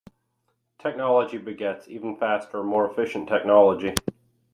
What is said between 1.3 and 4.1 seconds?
begets even faster more efficient technology.